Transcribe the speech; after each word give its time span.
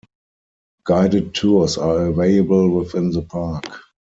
Guided 0.83 1.35
tours 1.35 1.77
are 1.77 2.07
available 2.07 2.71
within 2.75 3.11
the 3.11 3.21
park. 3.21 3.65